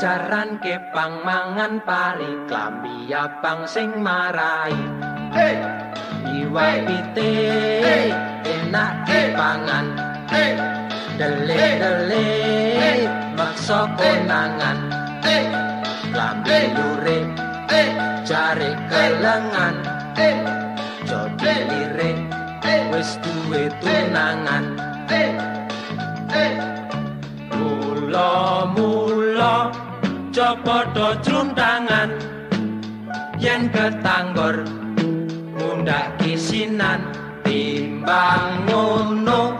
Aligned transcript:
jaran 0.00 0.56
kepang 0.64 1.20
mangan 1.28 1.76
pari 1.84 2.48
klambi 2.48 3.12
abang 3.12 3.68
sing 3.68 4.00
marai. 4.00 4.72
Hey, 5.28 5.60
iwa 6.24 6.80
pite 6.88 7.32
enak 8.48 9.04
dipangan. 9.04 9.86
Hey, 10.32 10.56
dele 11.20 11.64
dele 11.76 12.28
maksa 13.36 13.92
konangan. 14.00 14.78
Hey, 15.20 15.44
klambi 16.16 16.58
lure 16.72 17.18
hey, 17.68 17.92
jare 18.24 18.72
kelengan. 18.88 19.84
Hey, 20.16 20.40
jodi 21.04 21.54
lirik 21.68 22.18
wis 22.88 23.20
duwe 23.20 23.68
tunangan. 23.84 24.64
Hey, 25.12 25.28
hey. 26.32 26.56
mula-mula 27.52 29.09
copodo 30.40 31.20
juntangan 31.20 32.16
yen 33.36 33.68
ketanggor 33.68 34.64
mundak 35.60 36.16
kisinan. 36.16 37.04
Timbang 37.44 38.64
ngono 38.64 39.52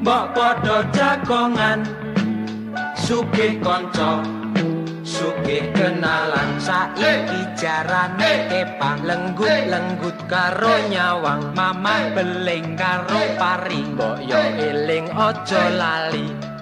mbok 0.00 0.32
padha 0.32 0.80
jagongan. 0.96 1.84
Sugih 2.96 3.60
kanca 3.60 4.24
sugih 5.04 5.68
kenalan. 5.76 6.56
Saiki 6.56 7.44
jarane 7.52 8.48
kepang 8.48 9.04
lenggut-lenggut 9.04 10.16
karo 10.24 10.88
nyawang. 10.88 11.52
Mamah 11.52 12.16
beling 12.16 12.80
karo 12.80 13.28
paring 13.36 13.92
mbok 13.92 14.24
yo 14.24 14.40
eling 14.40 15.04
aja 15.12 15.68
lali 15.68 16.53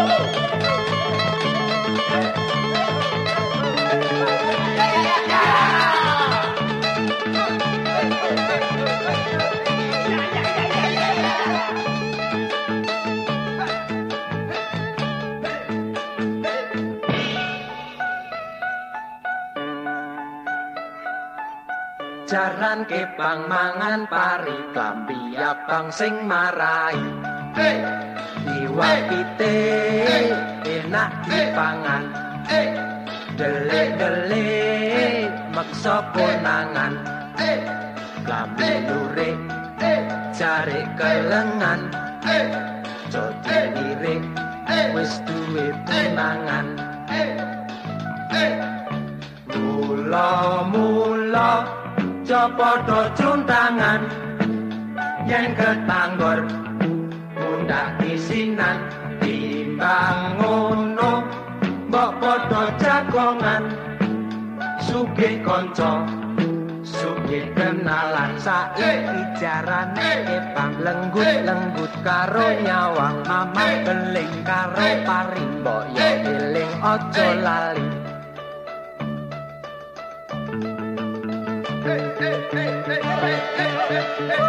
Oh! 0.00 0.37
Jaran 22.28 22.84
kepang 22.84 23.48
mangan 23.48 24.04
pari 24.04 24.52
klambi 24.76 25.32
abang 25.32 25.88
sing 25.88 26.28
marai. 26.28 27.00
Hey, 27.56 27.80
iwa 28.44 28.92
pite 29.08 29.56
enak 30.68 31.24
dipangan. 31.24 32.04
Hey, 32.44 32.76
dele-dele 33.32 34.44
maksa 35.56 36.04
konangan 36.12 37.00
hey, 37.40 37.64
klambi 38.28 38.72
lure 38.84 39.30
hey, 39.80 40.04
jare 40.36 40.84
kelengan. 41.00 41.88
Hey, 42.20 42.44
jodi 43.08 43.58
lirik 43.72 44.22
wis 44.92 45.16
duwe 45.24 45.72
tunangan. 45.88 46.76
Hey, 47.08 47.32
hey. 48.28 48.52
Mula-mula 52.28 52.52
copodo 52.52 53.00
juntangan 53.16 54.00
yen 55.24 55.56
ketanggor 55.56 56.44
mundak 57.32 57.96
isinan 58.04 58.76
timbang 59.20 60.36
ngono 60.36 61.24
mbok 61.88 62.10
padha 62.20 62.62
jagongan. 62.76 63.64
Sugih 64.84 65.44
kanca 65.44 66.04
sugih 66.80 67.44
kenalan 67.52 68.40
saiki 68.40 69.20
jarane 69.36 70.24
kepang 70.24 70.80
lenggut-lenggut 70.80 71.92
karo 72.00 72.56
nyawang 72.64 73.20
mamah 73.28 73.72
beling 73.84 74.32
karo 74.48 74.88
paring 75.04 75.60
mbok 75.60 75.84
yo 75.92 76.08
eling 76.24 76.72
aja 76.80 77.28
lali 77.36 77.87
Yeah! 84.08 84.48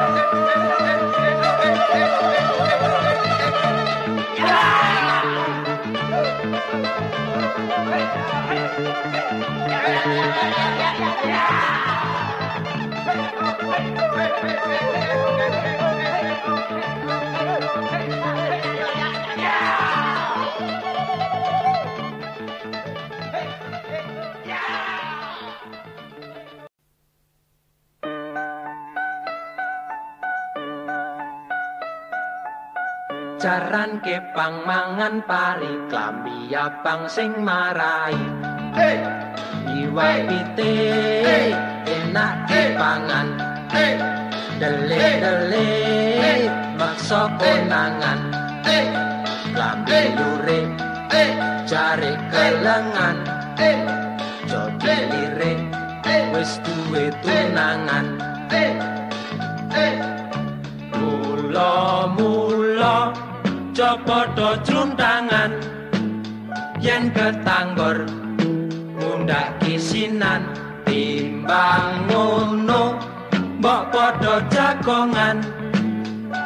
Jaran 33.39 34.03
kepang 34.03 34.67
mangan 34.67 35.23
pari 35.23 35.87
klambi 35.87 36.51
abang 36.51 37.07
sing 37.07 37.31
marai. 37.39 38.11
Hey, 38.75 38.99
iwa 39.79 40.27
pite 40.27 40.75
enak 41.87 42.33
dipangan. 42.51 43.27
Hey, 43.71 43.95
dele 44.59 45.07
dele 45.23 45.67
maksa 46.75 47.31
konangan. 47.39 48.19
Hey, 48.67 48.91
klambi 49.55 49.99
lure 50.19 50.59
hey, 51.07 51.31
jare 51.63 52.19
kelengan. 52.27 53.23
Hey, 53.55 53.79
jodi 54.51 54.95
lirik 55.15 55.59
wis 56.35 56.59
duwe 56.59 57.07
tunangan. 57.23 58.05
Hey, 58.51 58.75
hey. 59.71 59.95
mula-mula 61.49 63.28
copodo 63.73 64.57
juntangan 64.65 65.53
yen 66.81 67.13
ketanggor 67.13 68.07
mundak 68.97 69.59
kisinan 69.61 70.47
timbang 70.87 72.07
ngono. 72.09 72.97
Mbok 73.59 73.91
padha 73.91 74.35
jagongan. 74.47 75.43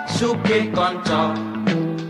Sugih 0.09 0.71
kanca 0.71 1.35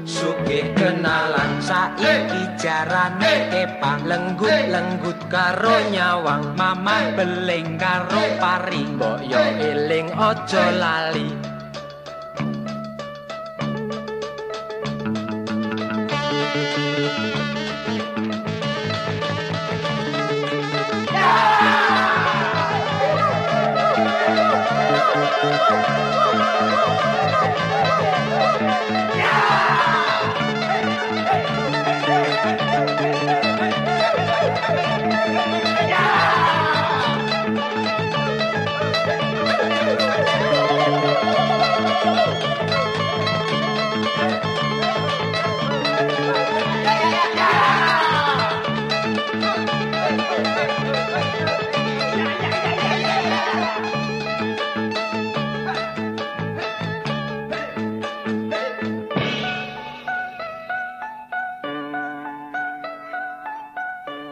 sugih 0.04 0.70
kenalan 0.76 1.58
saiki 1.60 2.46
jarane 2.60 3.50
kepang 3.52 4.06
lenggut-lenggut 4.06 5.18
karo 5.32 5.82
nyawang. 5.92 6.56
Mamah 6.56 7.16
beling 7.16 7.80
karo 7.80 8.24
paring. 8.40 8.96
Mbok 8.96 9.20
yo 9.28 9.44
eling 9.60 10.08
aja 10.16 10.66
lali 10.78 11.53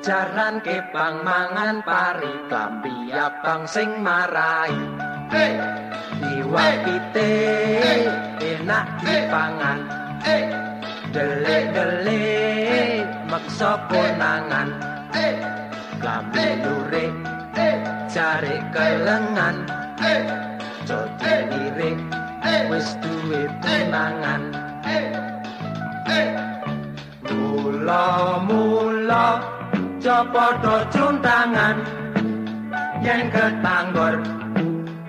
jaran 0.02 0.58
kepang 0.66 1.22
mangan 1.22 1.78
pari 1.86 2.34
klambi 2.50 3.14
abang 3.14 3.70
sing 3.70 4.02
marai 4.02 4.74
hey. 5.30 5.54
iwak 6.42 6.58
hey. 6.58 6.78
pite 6.82 7.32
hey. 7.86 8.04
enak 8.42 8.86
dipangan 9.06 9.80
hey. 10.26 10.50
dele 11.14 11.58
dele 11.70 12.22
hey. 12.66 12.92
makso 13.30 13.78
ponangan 13.86 14.74
hey. 15.14 15.38
klambi 16.02 16.50
hey. 16.50 16.62
dure 16.66 17.06
hey. 17.54 17.76
jari 18.10 18.58
kelengan 18.74 19.70
hey. 20.02 20.26
cote 20.90 21.34
hey. 21.54 22.62
wis 22.74 22.98
duwe 23.06 23.46
hey. 23.62 24.61
aja 30.02 30.26
padha 30.34 30.82
cuntangan 30.90 31.78
yen 33.06 33.30
ketanggor 33.30 34.18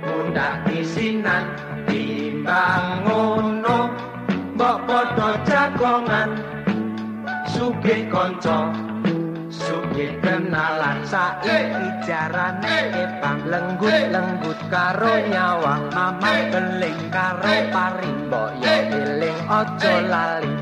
mundak 0.05 0.69
isinan. 0.69 1.49
Timbang 1.89 3.00
ngono 3.09 3.89
mbok 4.53 4.85
padha 4.85 5.29
jagongan. 5.49 6.37
Suge 7.49 8.05
kanca 8.12 8.69
suge 9.49 10.12
kenalan. 10.21 11.00
Saiki 11.09 11.88
jarane 12.05 12.93
epang 12.93 13.49
lenggut-lenggut 13.49 14.61
karo 14.69 15.25
nyawang. 15.33 15.88
Mamang 15.88 16.53
keling 16.53 17.00
karo 17.09 17.55
parimbo 17.73 18.53
yo 18.61 18.77
eling. 18.93 19.41
Aja 19.49 19.95
lali 20.05 20.62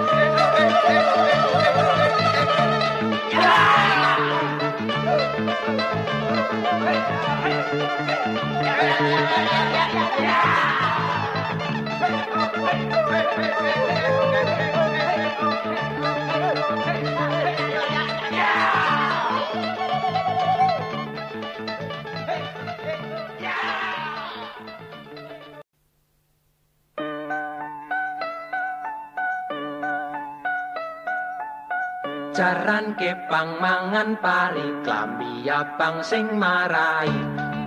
jaran 32.31 32.95
kepang 32.95 33.59
mangan 33.59 34.15
pari 34.23 34.63
klambi 34.87 35.51
abang 35.51 35.99
sing 35.99 36.31
marai 36.39 37.11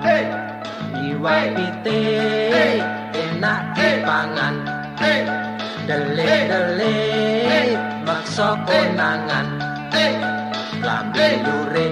hey 0.00 0.24
iwak 1.04 1.52
hey. 1.52 1.52
pite 1.52 2.00
hey. 2.48 2.76
enak 3.12 3.60
kepangan 3.76 4.54
hey. 4.96 5.20
dele 5.84 6.48
dele 6.48 6.96
hey. 7.44 7.70
makso 8.08 8.56
konangan 8.64 9.46
hey. 9.92 10.16
klambi 10.80 11.28
lure 11.44 11.88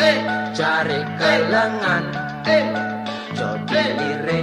hey. 0.00 0.16
jare 0.56 1.04
kelengan 1.20 2.04
hey. 2.48 2.64
jodoh 3.36 3.88
lire 4.00 4.40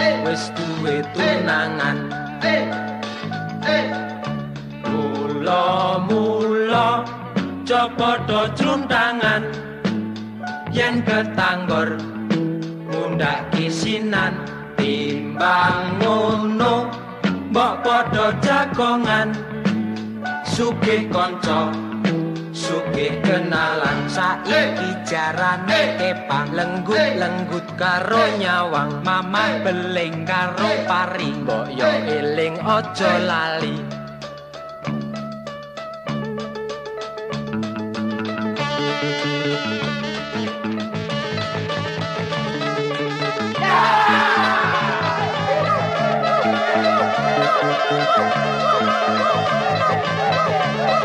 hey. 0.00 0.16
wis 0.24 0.48
duwe 0.56 1.04
tunangan. 1.12 2.17
aja 7.68 7.84
padha 8.00 8.48
cruntangan 8.56 9.44
yen 10.72 11.04
ketanggor 11.04 12.00
mundak 12.88 13.44
kisinan 13.52 14.40
timbang 14.80 16.00
ngono 16.00 16.88
mbok 17.52 17.84
padha 17.84 18.32
jagongan. 18.40 19.36
Sugih 20.48 21.12
kanca 21.12 21.68
sugih 22.56 23.20
kenalan 23.20 24.00
saiki 24.08 25.04
jarane 25.04 26.00
kepang 26.00 26.48
lenggut 26.56 27.20
lenggut 27.20 27.68
karo 27.76 28.32
nyawang. 28.40 29.04
Mamah 29.04 29.60
beling 29.60 30.24
karo 30.24 30.72
paring 30.88 31.44
mbok 31.44 31.68
yo 31.76 31.84
eling 32.16 32.56
aja 32.64 33.12
lali. 33.28 33.97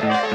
Yeah! 0.04 0.34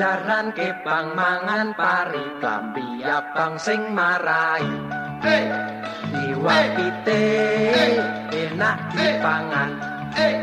jaran 0.00 0.48
kebang 0.56 1.12
mangan 1.12 1.76
pari 1.76 2.24
klambi 2.40 3.04
abang 3.04 3.60
sing 3.60 3.92
marai 3.92 4.64
hey. 5.20 5.44
iwak 6.24 6.56
hey. 6.56 6.72
pite 6.72 7.24
hey. 7.76 7.94
enak 8.32 8.80
dipangan 8.96 9.76
hey. 10.16 10.40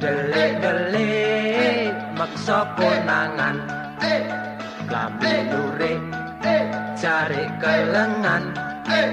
dele 0.00 0.44
dele 0.64 1.12
hey. 1.60 1.80
maksa 2.16 2.72
ponangan 2.72 3.68
hey. 4.00 4.24
klambi 4.88 5.44
lure 5.52 5.92
jare 6.96 7.52
kelengan 7.60 8.56
hey. 8.88 9.12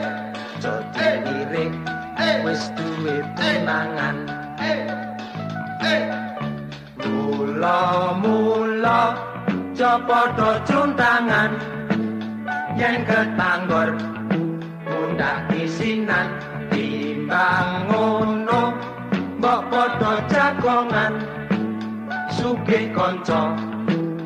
jodi 0.63 1.12
mirip 1.28 1.75
hey. 2.16 2.40
wis 2.40 2.72
duwe 2.80 3.20
ponangan 3.36 4.32
hey. 4.56 4.88
hey. 5.84 6.04
hey. 6.08 6.08
mula 7.04 8.16
mula 8.24 9.33
kanca 9.84 10.00
padha 10.08 10.50
juntangan 10.63 11.52
yen 12.80 13.04
ketanggor 13.04 13.92
mundak 14.88 15.52
isinan 15.52 16.40
timbang 16.72 17.92
ngono 17.92 18.72
mbok 19.44 19.62
padha 19.68 20.24
jagongan. 20.32 21.13
Sugih 22.32 22.96
kanca 22.96 23.60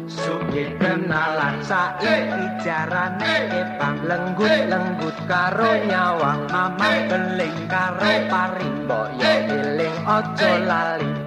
sugih 0.05 0.77
kenalan. 0.77 1.57
Saiki 1.65 2.45
jarane 2.61 3.49
epang 3.49 3.97
lenggut-lenggut 4.05 5.17
karo 5.25 5.73
nyawang. 5.89 6.45
Mamah 6.53 6.97
beling 7.09 7.57
karo 7.65 8.13
parimbo 8.29 9.09
ya 9.17 9.41
eling. 9.49 9.97
Aja 10.05 10.51
lali. 10.61 11.26